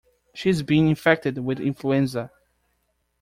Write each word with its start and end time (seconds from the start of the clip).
She 0.33 0.49
is 0.49 0.63
being 0.63 0.87
infected 0.87 1.37
with 1.37 1.59
influenza. 1.59 2.31